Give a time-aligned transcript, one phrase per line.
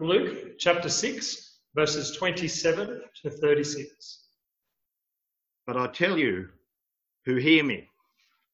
[0.00, 4.24] Luke chapter 6, verses 27 to 36.
[5.66, 6.48] But I tell you
[7.26, 7.86] who hear me,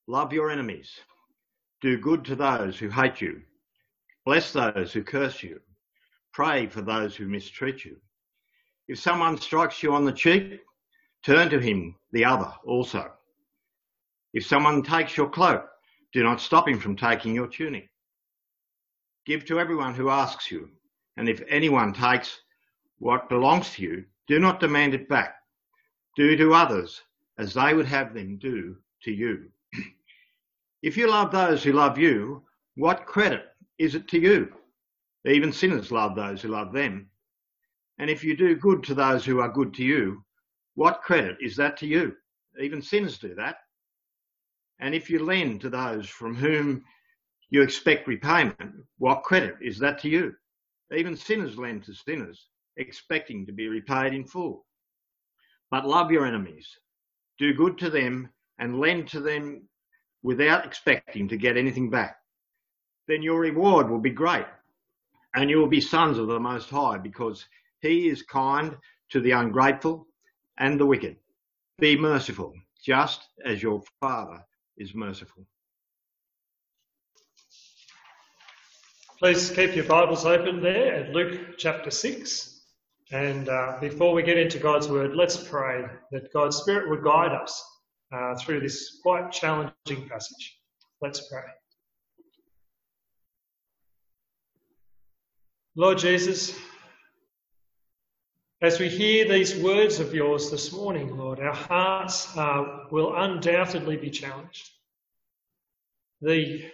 [0.09, 0.91] love your enemies,
[1.81, 3.43] do good to those who hate you,
[4.25, 5.61] bless those who curse you,
[6.33, 7.97] pray for those who mistreat you.
[8.89, 10.61] If someone strikes you on the cheek,
[11.25, 13.13] turn to him the other also.
[14.35, 15.65] If someone takes your cloak,
[16.13, 17.89] do not stop him from taking your tunic.
[19.27, 20.71] Give to everyone who asks you,
[21.17, 22.41] and if anyone takes
[22.99, 25.37] what belongs to you, do not demand it back.
[26.17, 27.03] Do to others
[27.39, 29.51] as they would have them do to you.
[30.83, 32.43] if you love those who love you,
[32.77, 33.47] what credit
[33.79, 34.53] is it to you?
[35.27, 37.09] Even sinners love those who love them.
[37.99, 40.25] And if you do good to those who are good to you,
[40.75, 42.15] what credit is that to you?
[42.61, 43.57] Even sinners do that.
[44.79, 46.85] And if you lend to those from whom
[47.51, 48.75] you expect repayment.
[48.99, 50.35] What credit is that to you?
[50.95, 54.67] Even sinners lend to sinners, expecting to be repaid in full.
[55.71, 56.69] But love your enemies,
[57.39, 59.69] do good to them, and lend to them
[60.23, 62.17] without expecting to get anything back.
[63.09, 64.47] Then your reward will be great,
[65.35, 67.45] and you will be sons of the Most High, because
[67.81, 68.77] He is kind
[69.11, 70.07] to the ungrateful
[70.59, 71.17] and the wicked.
[71.79, 74.45] Be merciful, just as your Father
[74.77, 75.47] is merciful.
[79.19, 82.61] Please keep your Bibles open there at Luke chapter 6.
[83.13, 87.33] And uh, before we get into God's Word, let's pray that God's Spirit would guide
[87.33, 87.65] us
[88.13, 90.59] uh, through this quite challenging passage.
[91.01, 91.45] Let's pray.
[95.77, 96.55] Lord Jesus,
[98.61, 103.97] as we hear these words of yours this morning, Lord, our hearts uh, will undoubtedly
[103.97, 104.69] be challenged.
[106.21, 106.67] The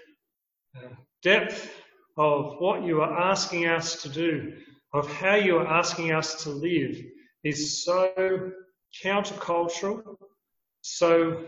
[0.77, 0.89] uh,
[1.23, 1.82] depth
[2.17, 4.55] of what you are asking us to do,
[4.93, 6.97] of how you are asking us to live,
[7.45, 8.53] is so
[9.03, 10.17] countercultural,
[10.83, 11.47] so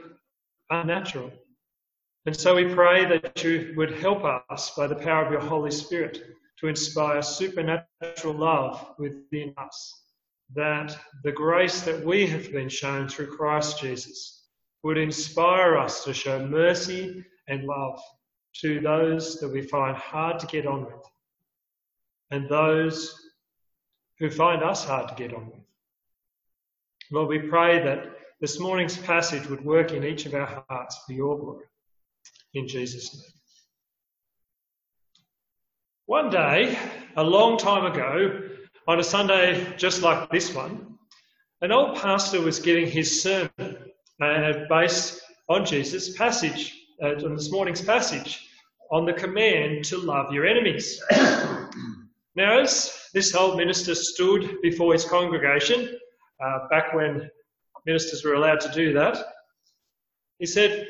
[0.70, 1.30] unnatural.
[2.26, 5.70] And so we pray that you would help us by the power of your Holy
[5.70, 6.22] Spirit
[6.58, 10.02] to inspire supernatural love within us.
[10.54, 14.46] That the grace that we have been shown through Christ Jesus
[14.82, 18.00] would inspire us to show mercy and love
[18.60, 21.10] to those that we find hard to get on with
[22.30, 23.20] and those
[24.18, 25.60] who find us hard to get on with.
[27.10, 28.06] Lord, we pray that
[28.40, 31.64] this morning's passage would work in each of our hearts for your glory.
[32.54, 33.32] In Jesus' name.
[36.06, 36.78] One day,
[37.16, 38.48] a long time ago,
[38.86, 40.98] on a Sunday just like this one,
[41.60, 43.76] an old pastor was giving his sermon
[44.20, 48.48] uh, based on Jesus' passage uh, on this morning's passage
[48.90, 51.02] on the command to love your enemies.
[52.36, 55.98] now, as this old minister stood before his congregation,
[56.44, 57.30] uh, back when
[57.86, 59.18] ministers were allowed to do that,
[60.38, 60.86] he said,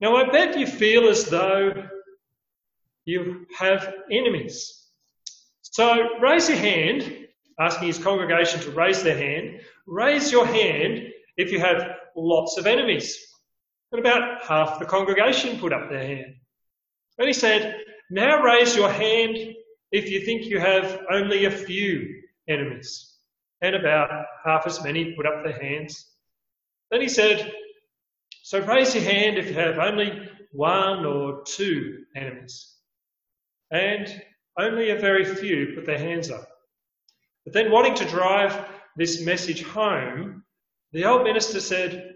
[0.00, 1.72] Now I bet you feel as though
[3.04, 4.86] you have enemies.
[5.62, 7.26] So raise your hand,
[7.58, 9.60] asking his congregation to raise their hand.
[9.86, 13.27] Raise your hand if you have lots of enemies.
[13.92, 16.34] And about half the congregation put up their hand.
[17.18, 19.36] And he said, Now raise your hand
[19.90, 23.14] if you think you have only a few enemies.
[23.60, 24.10] And about
[24.44, 26.06] half as many put up their hands.
[26.90, 27.52] Then he said,
[28.42, 32.74] So raise your hand if you have only one or two enemies.
[33.70, 34.22] And
[34.58, 36.46] only a very few put their hands up.
[37.44, 38.66] But then, wanting to drive
[38.96, 40.42] this message home,
[40.92, 42.14] the old minister said,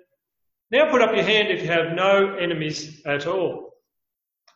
[0.72, 3.70] now put up your hand if you have no enemies at all.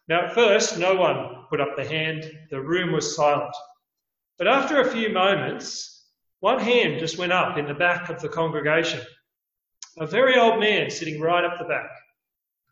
[0.09, 2.31] Now at first, no one put up the hand.
[2.51, 3.55] The room was silent.
[4.39, 6.07] But after a few moments,
[6.41, 9.01] one hand just went up in the back of the congregation.
[9.99, 11.91] A very old man sitting right up the back.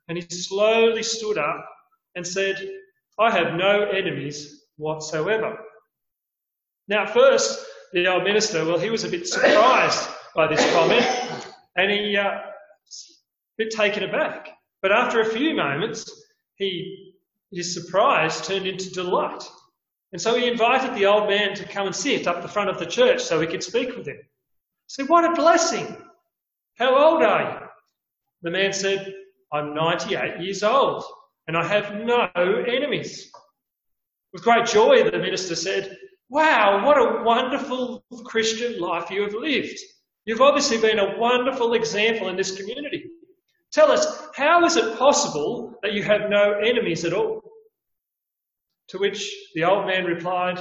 [0.08, 1.66] And he slowly stood up
[2.14, 2.56] and said,
[3.18, 5.58] I have no enemies whatsoever.
[6.88, 11.06] Now, at first, the old minister, well, he was a bit surprised by this comment,
[11.76, 12.40] and he uh,
[13.58, 14.48] bit taken aback.
[14.82, 16.10] But after a few moments,
[16.56, 17.14] he,
[17.50, 19.42] his surprise turned into delight.
[20.12, 22.78] And so he invited the old man to come and sit up the front of
[22.78, 24.16] the church so he could speak with him.
[24.16, 25.96] He said, What a blessing!
[26.76, 27.66] How old are you?
[28.42, 29.12] The man said,
[29.52, 31.04] I'm 98 years old
[31.46, 33.30] and I have no enemies.
[34.32, 35.96] With great joy, the minister said,
[36.28, 39.78] Wow, what a wonderful Christian life you have lived.
[40.24, 43.10] You've obviously been a wonderful example in this community.
[43.74, 47.42] Tell us, how is it possible that you have no enemies at all?
[48.88, 50.60] To which the old man replied,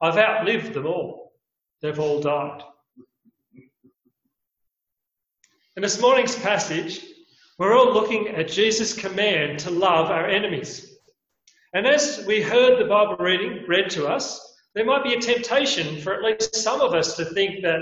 [0.00, 1.34] I've outlived them all.
[1.82, 2.62] They've all died.
[5.76, 7.04] In this morning's passage,
[7.58, 10.96] we're all looking at Jesus' command to love our enemies.
[11.74, 16.00] And as we heard the Bible reading read to us, there might be a temptation
[16.00, 17.80] for at least some of us to think that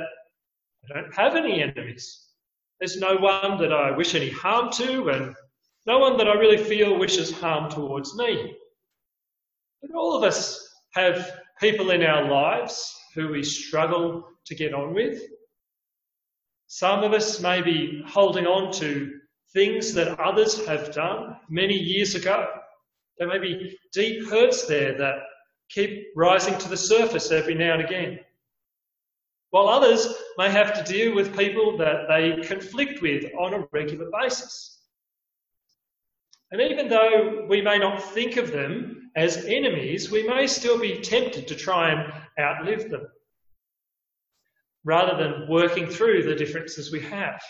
[0.85, 2.26] I don't have any enemies.
[2.79, 5.35] There's no one that I wish any harm to, and
[5.87, 8.55] no one that I really feel wishes harm towards me.
[9.81, 11.31] But all of us have
[11.61, 15.23] people in our lives who we struggle to get on with.
[16.67, 19.13] Some of us may be holding on to
[19.53, 22.47] things that others have done many years ago.
[23.19, 25.15] There may be deep hurts there that
[25.71, 28.21] keep rising to the surface every now and again.
[29.57, 30.07] While others
[30.37, 34.79] may have to deal with people that they conflict with on a regular basis.
[36.51, 41.01] And even though we may not think of them as enemies, we may still be
[41.01, 43.07] tempted to try and outlive them
[44.85, 47.43] rather than working through the differences we have.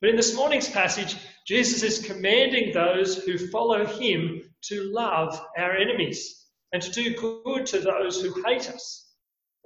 [0.00, 1.14] But in this morning's passage,
[1.46, 7.66] Jesus is commanding those who follow him to love our enemies and to do good
[7.66, 9.05] to those who hate us.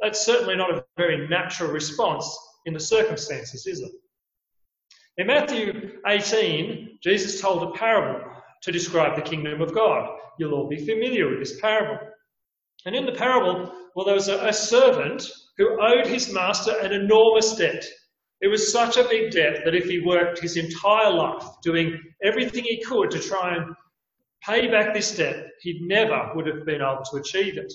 [0.03, 2.27] That's certainly not a very natural response
[2.67, 3.93] in the circumstances, is it?
[5.19, 8.21] In Matthew 18, Jesus told a parable
[8.63, 10.09] to describe the kingdom of God.
[10.39, 11.99] You'll all be familiar with this parable.
[12.87, 16.93] And in the parable, well, there was a, a servant who owed his master an
[16.93, 17.85] enormous debt.
[18.41, 22.65] It was such a big debt that if he worked his entire life doing everything
[22.65, 23.75] he could to try and
[24.43, 27.71] pay back this debt, he never would have been able to achieve it.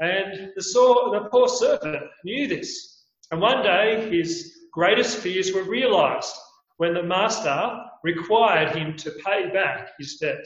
[0.00, 3.04] And the, saw, the poor servant knew this.
[3.30, 6.34] And one day his greatest fears were realized
[6.78, 10.44] when the master required him to pay back his debt.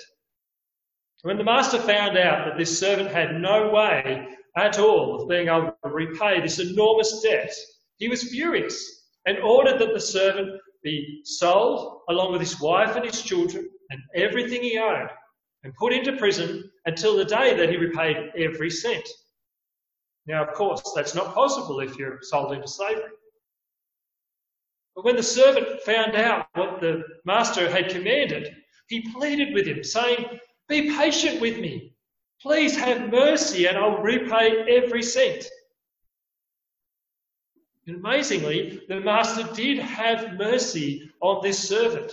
[1.23, 5.49] When the master found out that this servant had no way at all of being
[5.49, 7.55] able to repay this enormous debt,
[7.97, 13.05] he was furious and ordered that the servant be sold along with his wife and
[13.05, 15.09] his children and everything he owned
[15.63, 19.09] and put into prison until the day that he repaid every cent.
[20.27, 23.11] Now, of course, that's not possible if you're sold into slavery.
[24.95, 28.55] But when the servant found out what the master had commanded,
[28.89, 30.39] he pleaded with him, saying,
[30.69, 31.95] Be patient with me.
[32.41, 35.47] Please have mercy, and I'll repay every cent.
[37.87, 42.13] And amazingly, the master did have mercy on this servant.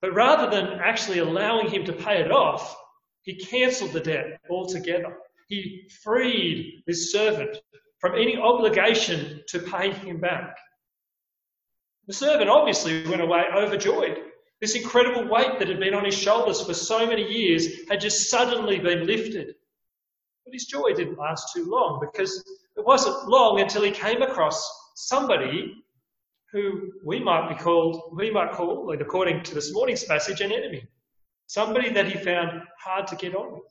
[0.00, 2.76] But rather than actually allowing him to pay it off,
[3.22, 5.18] he cancelled the debt altogether.
[5.48, 7.56] He freed this servant
[8.00, 10.56] from any obligation to pay him back.
[12.06, 14.18] The servant obviously went away overjoyed.
[14.60, 18.30] This incredible weight that had been on his shoulders for so many years had just
[18.30, 19.54] suddenly been lifted.
[20.44, 22.38] But his joy didn't last too long because
[22.76, 25.74] it wasn't long until he came across somebody
[26.52, 30.86] who we might be called, we might call, according to this morning's passage, an enemy.
[31.48, 33.62] Somebody that he found hard to get on with.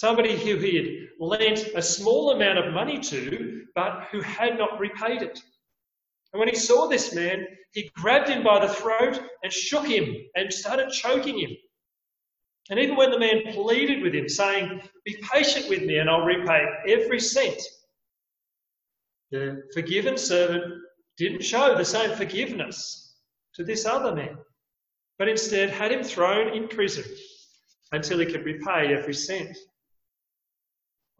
[0.00, 4.80] Somebody who he had lent a small amount of money to, but who had not
[4.80, 5.38] repaid it.
[6.32, 10.16] And when he saw this man, he grabbed him by the throat and shook him
[10.36, 11.50] and started choking him.
[12.70, 16.24] And even when the man pleaded with him, saying, Be patient with me and I'll
[16.24, 17.60] repay every cent,
[19.30, 20.64] the forgiven servant
[21.18, 23.16] didn't show the same forgiveness
[23.52, 24.38] to this other man,
[25.18, 27.04] but instead had him thrown in prison
[27.92, 29.54] until he could repay every cent.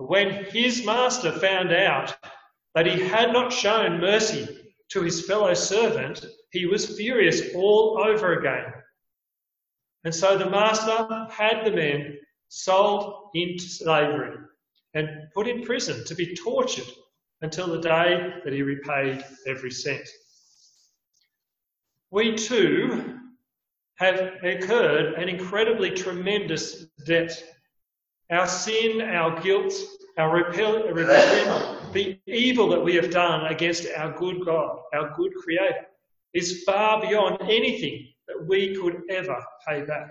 [0.01, 2.17] When his master found out
[2.75, 4.49] that he had not shown mercy
[4.93, 8.73] to his fellow servant, he was furious all over again.
[10.05, 14.39] And so the master had the man sold into slavery
[14.95, 16.89] and put in prison to be tortured
[17.43, 20.09] until the day that he repaid every cent.
[22.11, 23.19] We too
[23.97, 27.45] have incurred an incredibly tremendous debt
[28.31, 29.75] our sin, our guilt,
[30.17, 35.87] our rebellion, the evil that we have done against our good God, our good Creator,
[36.35, 40.09] is far beyond anything that we could ever pay back.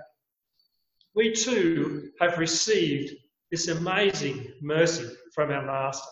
[1.15, 3.15] We too have received
[3.51, 6.07] this amazing mercy from our Master.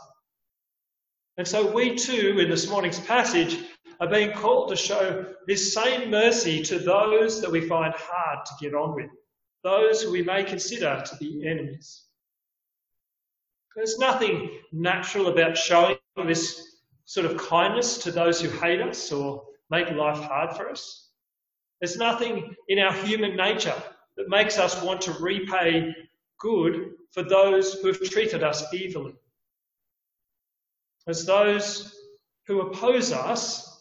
[1.38, 3.60] And so we too, in this morning's passage,
[4.00, 8.52] are being called to show this same mercy to those that we find hard to
[8.62, 9.10] get on with
[9.64, 12.04] those who we may consider to be enemies.
[13.76, 19.44] There's nothing natural about showing this sort of kindness to those who hate us or
[19.70, 21.10] make life hard for us.
[21.80, 23.76] There's nothing in our human nature
[24.18, 25.96] that makes us want to repay
[26.40, 29.16] good for those who have treated us evilly.
[31.08, 31.96] as those
[32.48, 33.77] who oppose us,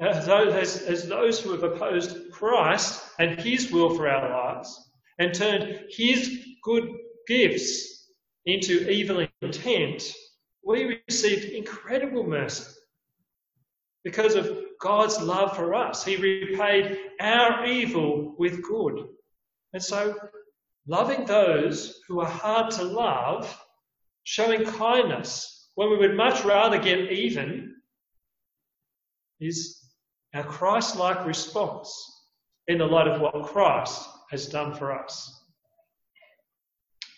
[0.00, 5.34] as those, as, those who have opposed Christ and his will for our lives, and
[5.34, 6.88] turned his good
[7.28, 8.08] gifts
[8.46, 10.14] into evil intent,
[10.64, 12.64] we received incredible mercy.
[14.02, 19.08] Because of God's love for us, He repaid our evil with good.
[19.74, 20.16] And so,
[20.86, 23.62] loving those who are hard to love,
[24.24, 27.76] showing kindness when we would much rather get even,
[29.38, 29.79] is
[30.34, 31.92] our Christ like response
[32.68, 35.36] in the light of what Christ has done for us.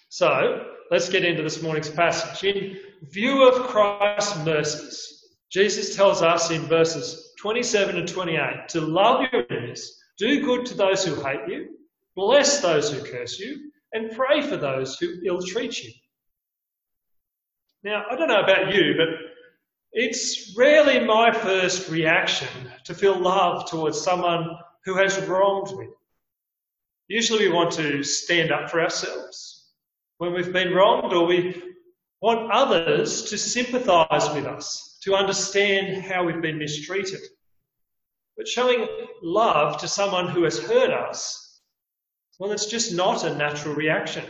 [0.08, 2.44] So, let's get into this morning's passage.
[2.44, 5.12] In view of Christ's mercies,
[5.50, 10.74] Jesus tells us in verses 27 and 28 to love your enemies, do good to
[10.74, 11.76] those who hate you,
[12.14, 15.90] bless those who curse you, and pray for those who ill treat you.
[17.82, 19.08] Now, I don't know about you, but
[19.92, 22.48] it's rarely my first reaction
[22.84, 25.88] to feel love towards someone who has wronged me.
[27.08, 29.70] Usually we want to stand up for ourselves
[30.16, 31.60] when we've been wronged, or we
[32.20, 37.20] want others to sympathise with us, to understand how we've been mistreated.
[38.36, 38.86] But showing
[39.22, 41.60] love to someone who has hurt us,
[42.38, 44.24] well, it's just not a natural reaction.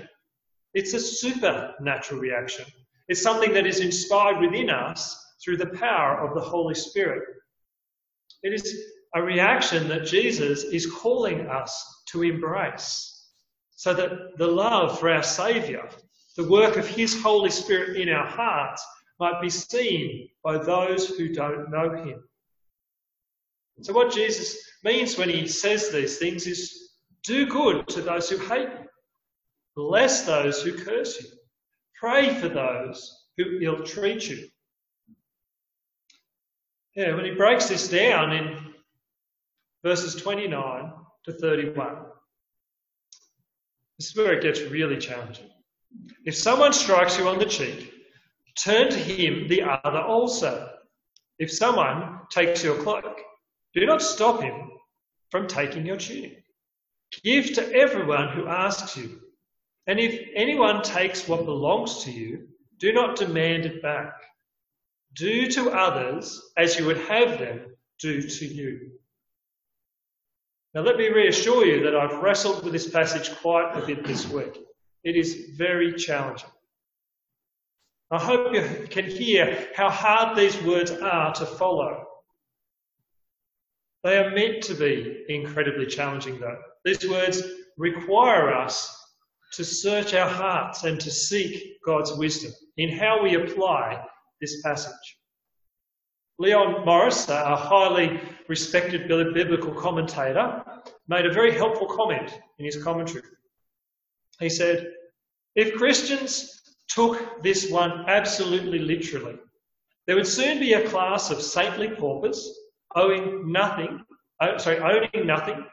[0.74, 2.64] It's a supernatural reaction.
[3.08, 7.22] It's something that is inspired within us through the power of the Holy Spirit.
[8.42, 8.84] It is
[9.14, 13.12] a reaction that Jesus is calling us to embrace
[13.70, 15.88] so that the love for our Saviour,
[16.36, 18.84] the work of His Holy Spirit in our hearts,
[19.18, 22.22] might be seen by those who don't know Him.
[23.82, 26.90] So, what Jesus means when He says these things is
[27.24, 28.88] do good to those who hate you,
[29.76, 31.28] bless those who curse you,
[31.98, 34.48] pray for those who ill treat you.
[36.94, 38.58] Yeah, when he breaks this down in
[39.82, 40.92] verses 29
[41.24, 41.96] to 31,
[43.98, 45.48] this is where it gets really challenging.
[46.24, 47.92] If someone strikes you on the cheek,
[48.58, 50.70] turn to him the other also.
[51.38, 53.20] If someone takes your cloak,
[53.74, 54.70] do not stop him
[55.30, 56.44] from taking your tunic.
[57.24, 59.20] Give to everyone who asks you.
[59.86, 64.12] And if anyone takes what belongs to you, do not demand it back.
[65.14, 68.92] Do to others as you would have them do to you.
[70.74, 74.28] Now, let me reassure you that I've wrestled with this passage quite a bit this
[74.28, 74.58] week.
[75.04, 76.48] It is very challenging.
[78.10, 82.06] I hope you can hear how hard these words are to follow.
[84.04, 86.58] They are meant to be incredibly challenging, though.
[86.84, 87.42] These words
[87.76, 88.98] require us
[89.52, 94.04] to search our hearts and to seek God's wisdom in how we apply
[94.42, 95.18] this passage.
[96.38, 100.62] Leon Morris, a highly respected biblical commentator,
[101.06, 103.22] made a very helpful comment in his commentary.
[104.40, 104.92] He said,
[105.54, 109.38] If Christians took this one absolutely literally,
[110.06, 112.58] there would soon be a class of saintly paupers
[112.96, 114.04] owing nothing,
[114.40, 115.64] oh, sorry, owning nothing,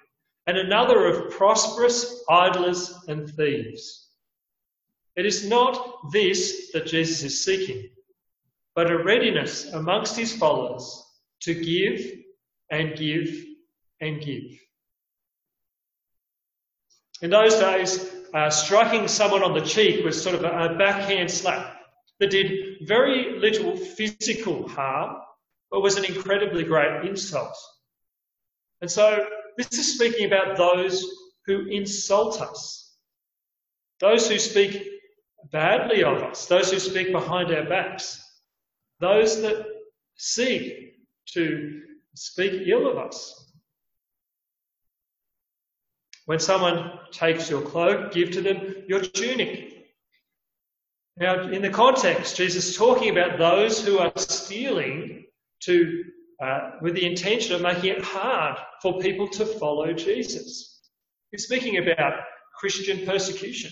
[0.46, 4.10] and another of prosperous idlers and thieves.
[5.16, 7.90] It is not this that Jesus is seeking
[8.80, 11.04] but a readiness amongst his followers
[11.42, 12.00] to give
[12.72, 13.28] and give
[14.00, 14.58] and give.
[17.22, 21.30] In those days, uh, striking someone on the cheek was sort of a, a backhand
[21.30, 21.76] slap
[22.22, 25.18] that did very little physical harm,
[25.70, 27.58] but was an incredibly great insult.
[28.80, 31.06] And so this is speaking about those
[31.48, 32.96] who insult us,
[34.00, 34.88] those who speak
[35.52, 38.28] badly of us, those who speak behind our backs
[39.00, 39.66] those that
[40.16, 40.96] seek
[41.34, 41.82] to
[42.16, 43.46] speak ill of us.
[46.26, 49.88] When someone takes your cloak, give to them your tunic.
[51.18, 55.26] Now, in the context, Jesus is talking about those who are stealing
[55.62, 56.04] to,
[56.42, 60.82] uh, with the intention of making it hard for people to follow Jesus.
[61.32, 62.14] He's speaking about
[62.56, 63.72] Christian persecution.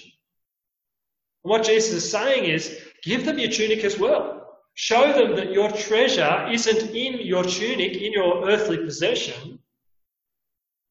[1.44, 4.47] And what Jesus is saying is, give them your tunic as well.
[4.80, 9.58] Show them that your treasure isn't in your tunic, in your earthly possession,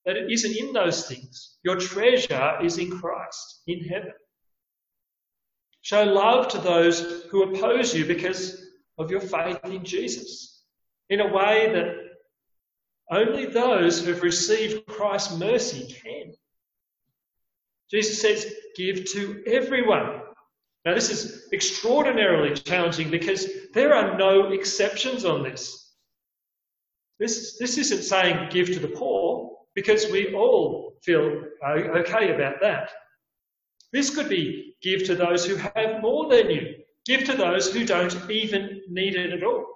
[0.05, 1.57] that it isn't in those things.
[1.63, 4.13] Your treasure is in Christ, in heaven.
[5.83, 8.61] Show love to those who oppose you because
[8.99, 10.65] of your faith in Jesus
[11.09, 11.95] in a way that
[13.13, 16.33] only those who have received Christ's mercy can.
[17.89, 20.23] Jesus says, Give to everyone.
[20.87, 25.93] Now, this is extraordinarily challenging because there are no exceptions on this.
[27.19, 32.61] This, this isn't saying give to the poor because we all feel uh, okay about
[32.61, 32.93] that.
[33.93, 37.85] This could be give to those who have more than you, give to those who
[37.85, 39.67] don't even need it at all.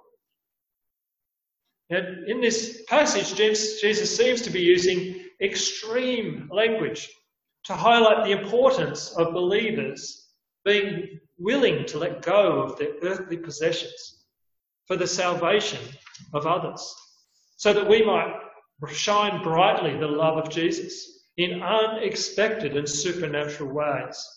[1.89, 7.09] And in this passage, Jesus seems to be using extreme language
[7.65, 10.20] to highlight the importance of believers
[10.65, 14.25] being willing to let go of their earthly possessions
[14.87, 15.79] for the salvation
[16.33, 16.95] of others,
[17.57, 18.33] so that we might
[18.91, 24.27] shine brightly the love of Jesus in unexpected and supernatural ways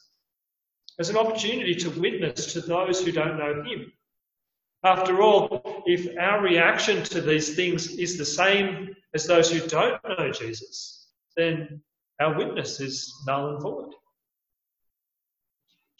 [0.98, 3.92] as an opportunity to witness to those who don't know Him.
[4.84, 10.00] After all, if our reaction to these things is the same as those who don't
[10.04, 11.82] know Jesus, then
[12.20, 13.94] our witness is null and void.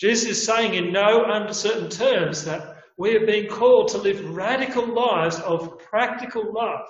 [0.05, 4.87] Jesus is saying in no uncertain terms that we are being called to live radical
[4.87, 6.87] lives of practical love,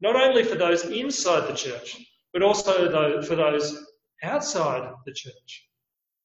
[0.00, 1.98] not only for those inside the church,
[2.32, 3.78] but also for those
[4.22, 5.68] outside the church,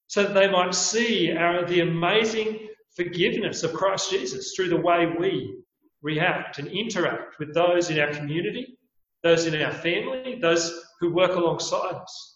[0.08, 5.06] so that they might see our, the amazing forgiveness of Christ Jesus through the way
[5.20, 5.62] we
[6.02, 8.78] react and interact with those in our community,
[9.24, 12.33] those in our family, those who work alongside us.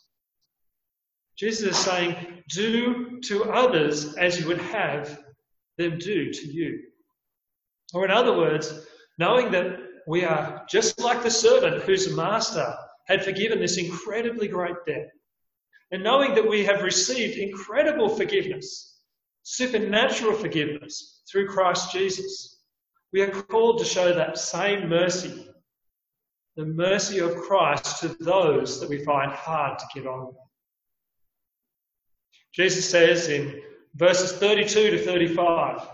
[1.37, 2.15] Jesus is saying,
[2.49, 5.23] Do to others as you would have
[5.77, 6.83] them do to you.
[7.93, 12.75] Or, in other words, knowing that we are just like the servant whose master
[13.07, 15.09] had forgiven this incredibly great debt,
[15.91, 18.99] and knowing that we have received incredible forgiveness,
[19.43, 22.61] supernatural forgiveness through Christ Jesus,
[23.13, 25.47] we are called to show that same mercy,
[26.57, 30.46] the mercy of Christ to those that we find hard to get on with.
[32.57, 33.61] Jesus says in
[33.93, 35.87] verses 32 to 35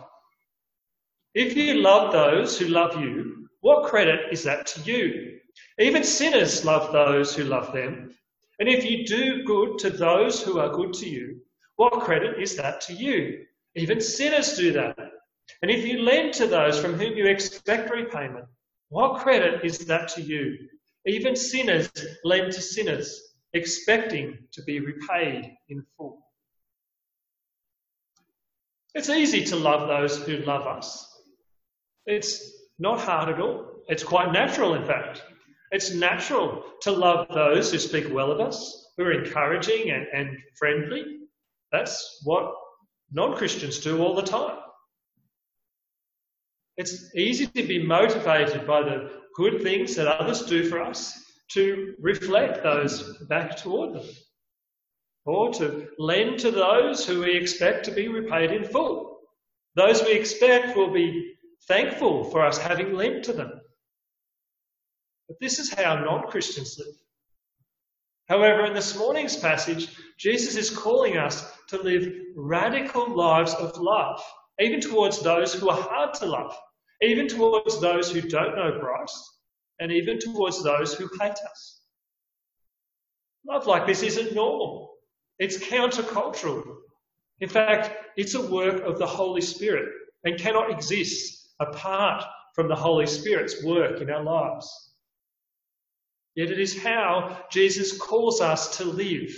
[1.34, 5.39] If you love those who love you, what credit is that to you?
[5.78, 8.15] Even sinners love those who love them.
[8.60, 11.41] And if you do good to those who are good to you,
[11.76, 13.43] what credit is that to you?
[13.76, 14.97] Even sinners do that.
[15.63, 18.45] And if you lend to those from whom you expect repayment,
[18.88, 20.69] what credit is that to you?
[21.06, 21.91] Even sinners
[22.23, 26.22] lend to sinners, expecting to be repaid in full.
[28.93, 31.10] It's easy to love those who love us.
[32.06, 33.65] It's not hard at all.
[33.88, 35.23] It's quite natural, in fact.
[35.71, 40.38] It's natural to love those who speak well of us, who are encouraging and, and
[40.58, 41.19] friendly.
[41.71, 42.53] That's what
[43.12, 44.58] non Christians do all the time.
[46.77, 51.19] It's easy to be motivated by the good things that others do for us
[51.51, 54.06] to reflect those back toward them
[55.25, 59.19] or to lend to those who we expect to be repaid in full.
[59.75, 61.36] Those we expect will be
[61.67, 63.51] thankful for us having lent to them.
[65.27, 66.95] But this is how non Christians live.
[68.27, 74.21] However, in this morning's passage, Jesus is calling us to live radical lives of love,
[74.59, 76.55] even towards those who are hard to love,
[77.01, 79.17] even towards those who don't know Christ,
[79.79, 81.81] and even towards those who hate us.
[83.45, 84.92] Love like this isn't normal.
[85.39, 86.63] It's countercultural.
[87.39, 89.89] In fact, it's a work of the Holy Spirit
[90.24, 92.24] and cannot exist apart
[92.56, 94.93] from the Holy Spirit's work in our lives.
[96.36, 99.36] Yet it is how Jesus calls us to live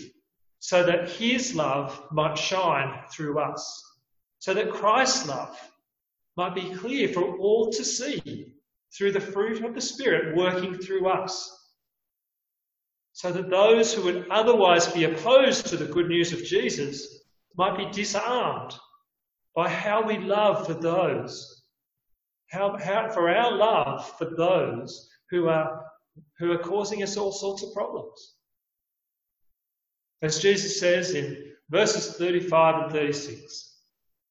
[0.59, 3.83] so that his love might shine through us,
[4.39, 5.57] so that Christ's love
[6.37, 8.53] might be clear for all to see
[8.97, 11.64] through the fruit of the Spirit working through us
[13.15, 17.21] so that those who would otherwise be opposed to the good news of Jesus
[17.55, 18.75] might be disarmed
[19.55, 21.63] by how we love for those,
[22.51, 25.85] how, how, for our love for those who are,
[26.39, 28.33] who are causing us all sorts of problems.
[30.21, 33.77] As Jesus says in verses 35 and 36,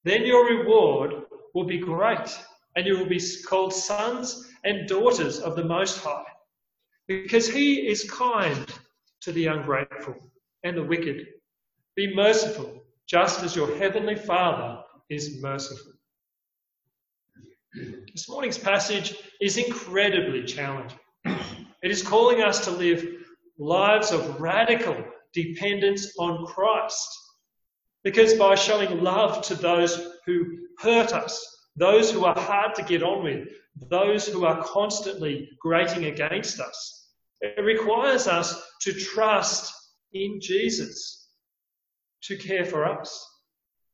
[0.05, 1.23] then your reward
[1.55, 2.39] will be great,
[2.77, 6.34] and you will be called sons and daughters of the Most High
[7.07, 8.67] because he is kind
[9.21, 10.15] to the ungrateful
[10.63, 11.27] and the wicked.
[11.97, 15.93] Be merciful, just as your heavenly Father is merciful.
[18.13, 20.99] This morning's passage is incredibly challenging.
[21.25, 23.05] It is calling us to live
[23.59, 24.97] lives of radical
[25.33, 27.09] dependence on Christ.
[28.03, 33.03] Because by showing love to those who hurt us, those who are hard to get
[33.03, 33.49] on with,
[33.89, 37.09] those who are constantly grating against us.
[37.41, 39.73] It requires us to trust
[40.13, 41.29] in Jesus
[42.23, 43.27] to care for us.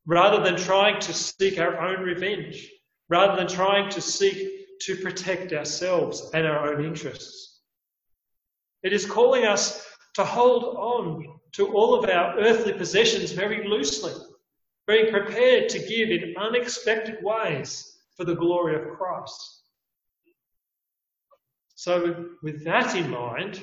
[0.07, 2.69] rather than trying to seek our own revenge,
[3.09, 7.61] rather than trying to seek to protect ourselves and our own interests.
[8.83, 14.15] It is calling us to hold on to all of our earthly possessions very loosely,
[14.87, 19.60] being prepared to give in unexpected ways for the glory of Christ.
[21.81, 23.59] So, with that in mind,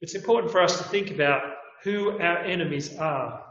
[0.00, 3.44] it's important for us to think about who our enemies are.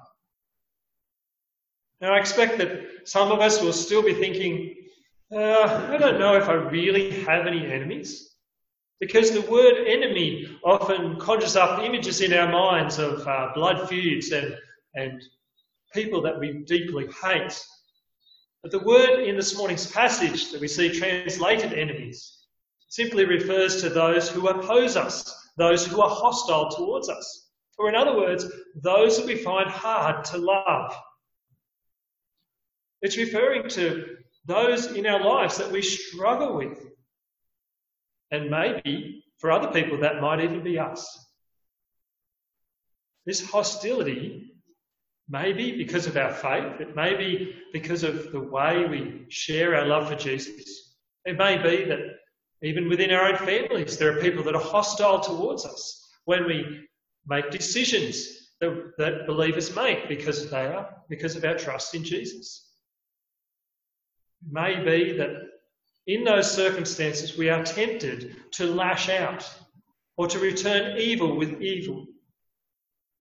[2.01, 4.75] Now, I expect that some of us will still be thinking,
[5.31, 8.35] uh, I don't know if I really have any enemies.
[8.99, 14.33] Because the word enemy often conjures up images in our minds of uh, blood feuds
[14.33, 14.53] and,
[14.95, 15.23] and
[15.93, 17.57] people that we deeply hate.
[18.61, 22.39] But the word in this morning's passage that we see translated enemies
[22.91, 27.49] simply refers to those who oppose us, those who are hostile towards us.
[27.79, 30.93] Or in other words, those that we find hard to love.
[33.01, 36.77] It's referring to those in our lives that we struggle with,
[38.29, 41.25] and maybe for other people, that might even be us.
[43.25, 44.51] This hostility
[45.29, 49.77] may be because of our faith, it may be because of the way we share
[49.77, 50.93] our love for Jesus.
[51.23, 51.99] It may be that
[52.63, 56.87] even within our own families, there are people that are hostile towards us when we
[57.27, 62.67] make decisions that, that believers make because they are because of our trust in Jesus.
[64.45, 65.31] It may be that
[66.07, 69.49] in those circumstances, we are tempted to lash out
[70.17, 72.05] or to return evil with evil.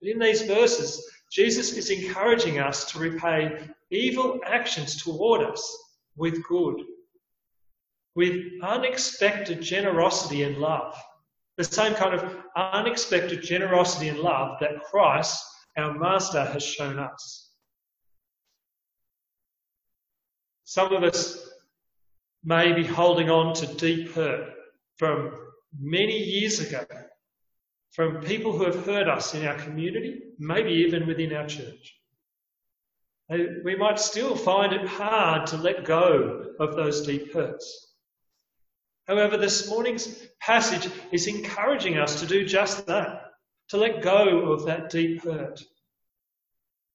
[0.00, 5.78] But in these verses, Jesus is encouraging us to repay evil actions toward us
[6.16, 6.82] with good,
[8.14, 10.94] with unexpected generosity and love.
[11.56, 15.44] The same kind of unexpected generosity and love that Christ,
[15.76, 17.50] our Master, has shown us.
[20.64, 21.48] Some of us
[22.44, 24.50] may be holding on to deep hurt
[24.96, 25.32] from
[25.78, 26.84] many years ago,
[27.92, 31.96] from people who have hurt us in our community, maybe even within our church.
[33.32, 37.89] Uh, we might still find it hard to let go of those deep hurts.
[39.06, 43.32] However, this morning's passage is encouraging us to do just that,
[43.68, 45.62] to let go of that deep hurt,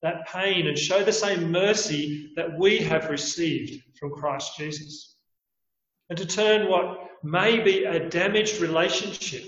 [0.02, 5.16] that pain, and show the same mercy that we have received from Christ Jesus
[6.10, 9.44] and to turn what may be a damaged relationship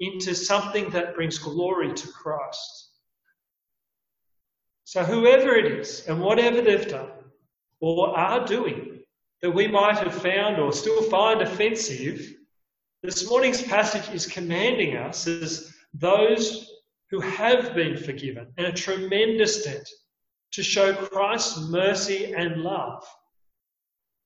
[0.00, 2.90] into something that brings glory to Christ.
[4.84, 7.10] So, whoever it is and whatever they've done
[7.80, 8.93] or are doing
[9.44, 12.34] that we might have found or still find offensive,
[13.02, 16.70] this morning's passage is commanding us as those
[17.10, 19.86] who have been forgiven in a tremendous debt
[20.52, 23.04] to show Christ's mercy and love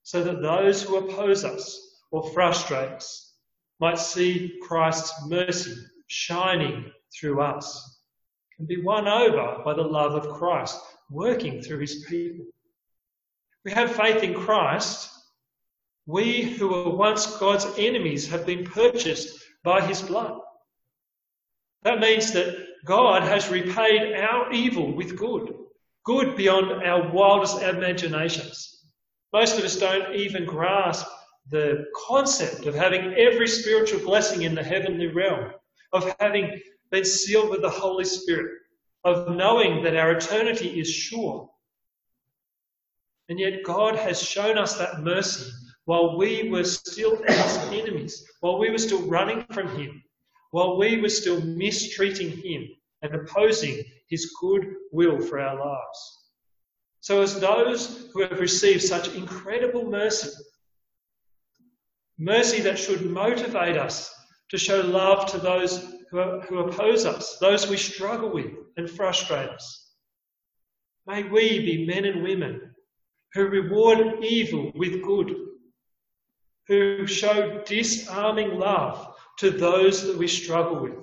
[0.03, 3.33] so that those who oppose us or frustrate us
[3.81, 5.75] might see Christ's mercy
[6.07, 8.03] shining through us
[8.57, 10.79] and be won over by the love of Christ
[11.09, 12.45] working through his people.
[13.65, 15.09] We have faith in Christ.
[16.05, 20.39] We who were once God's enemies have been purchased by his blood.
[21.83, 25.53] That means that God has repaid our evil with good,
[26.05, 28.85] good beyond our wildest imaginations.
[29.33, 31.05] Most of us don't even grasp
[31.49, 35.51] the concept of having every spiritual blessing in the heavenly realm,
[35.93, 36.59] of having
[36.91, 38.51] been sealed with the Holy Spirit,
[39.03, 41.49] of knowing that our eternity is sure.
[43.29, 45.51] And yet God has shown us that mercy
[45.85, 50.03] while we were still his enemies, while we were still running from him,
[50.51, 52.67] while we were still mistreating him
[53.03, 56.17] and opposing his good will for our lives.
[57.01, 60.29] So, as those who have received such incredible mercy,
[62.17, 64.13] mercy that should motivate us
[64.49, 68.89] to show love to those who, are, who oppose us, those we struggle with and
[68.89, 69.93] frustrate us,
[71.05, 72.68] may we be men and women
[73.33, 75.35] who reward evil with good,
[76.67, 80.95] who show disarming love to those that we struggle with,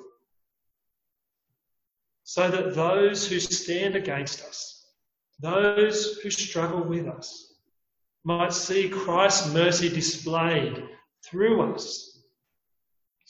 [2.24, 4.76] so that those who stand against us
[5.40, 7.54] those who struggle with us
[8.24, 10.82] might see Christ's mercy displayed
[11.24, 12.22] through us,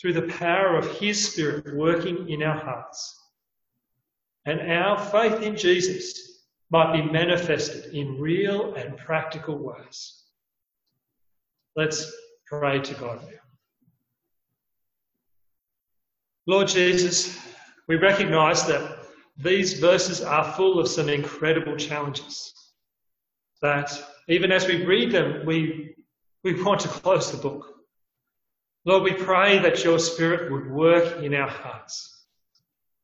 [0.00, 3.20] through the power of His Spirit working in our hearts.
[4.44, 6.35] And our faith in Jesus
[6.70, 10.22] might be manifested in real and practical ways.
[11.76, 12.12] Let's
[12.46, 13.38] pray to God now.
[16.46, 17.38] Lord Jesus,
[17.88, 18.98] we recognize that
[19.36, 22.52] these verses are full of some incredible challenges.
[23.62, 23.92] That
[24.28, 25.94] even as we read them, we,
[26.42, 27.74] we want to close the book.
[28.84, 32.26] Lord, we pray that your Spirit would work in our hearts,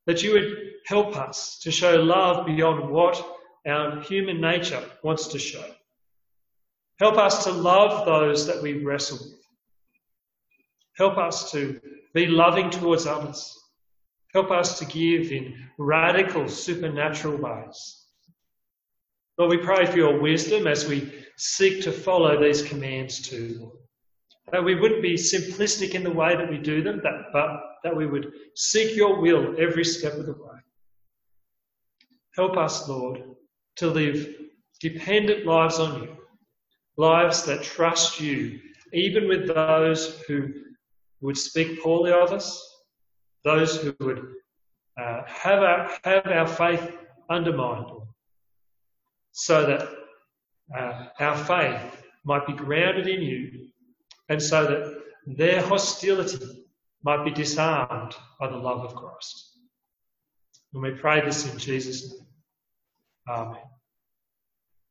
[0.06, 3.24] that you would help us to show love beyond what
[3.66, 5.64] our human nature wants to show.
[6.98, 9.40] Help us to love those that we wrestle with.
[10.96, 11.80] Help us to
[12.14, 13.58] be loving towards others.
[14.32, 18.06] Help us to give in radical supernatural ways.
[19.38, 23.72] Lord, we pray for your wisdom as we seek to follow these commands too.
[24.50, 28.06] That we wouldn't be simplistic in the way that we do them, but that we
[28.06, 30.58] would seek your will every step of the way.
[32.36, 33.22] Help us, Lord,
[33.76, 34.34] to live
[34.80, 36.16] dependent lives on you,
[36.96, 38.60] lives that trust you,
[38.92, 40.48] even with those who
[41.20, 42.68] would speak poorly of us,
[43.44, 44.26] those who would
[45.00, 46.96] uh, have, our, have our faith
[47.30, 47.86] undermined,
[49.30, 49.88] so that
[50.76, 53.68] uh, our faith might be grounded in you,
[54.28, 56.64] and so that their hostility
[57.04, 59.58] might be disarmed by the love of Christ.
[60.72, 62.26] And we pray this in Jesus' name.
[63.28, 63.71] Amen.